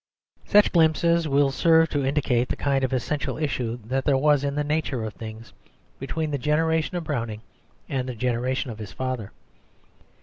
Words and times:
Such 0.47 0.71
glimpses 0.71 1.27
will 1.27 1.51
serve 1.51 1.89
to 1.89 2.03
indicate 2.03 2.49
the 2.49 2.55
kind 2.55 2.83
of 2.83 2.91
essential 2.91 3.37
issue 3.37 3.77
that 3.85 4.03
there 4.03 4.17
was 4.17 4.43
in 4.43 4.55
the 4.55 4.63
nature 4.63 5.03
of 5.03 5.13
things 5.13 5.53
between 5.99 6.31
the 6.31 6.39
generation 6.39 6.97
of 6.97 7.03
Browning 7.03 7.43
and 7.87 8.09
the 8.09 8.15
generation 8.15 8.71
of 8.71 8.79
his 8.79 8.91
father. 8.91 9.31